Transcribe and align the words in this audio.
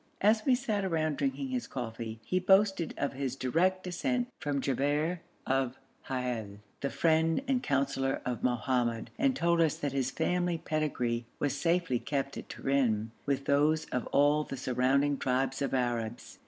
As 0.21 0.43
we 0.47 0.55
sat 0.55 0.83
around 0.83 1.17
drinking 1.19 1.49
his 1.49 1.67
coffee, 1.67 2.19
he 2.25 2.39
boasted 2.39 2.95
of 2.97 3.13
his 3.13 3.35
direct 3.35 3.83
descent 3.83 4.29
from 4.39 4.59
Jabber 4.59 5.21
of 5.45 5.77
Hiyal, 6.09 6.57
the 6.79 6.89
friend 6.89 7.43
and 7.47 7.61
councillor 7.61 8.19
of 8.25 8.41
Mohammed, 8.41 9.11
and 9.19 9.35
told 9.35 9.61
us 9.61 9.75
that 9.77 9.91
his 9.91 10.09
family 10.09 10.57
pedigree 10.57 11.27
was 11.37 11.55
safely 11.55 11.99
kept 11.99 12.35
at 12.35 12.49
Terim, 12.49 13.11
with 13.27 13.45
those 13.45 13.85
of 13.91 14.07
all 14.07 14.43
the 14.43 14.57
surrounding 14.57 15.19
tribes 15.19 15.61
of 15.61 15.71
Arabs. 15.71 16.39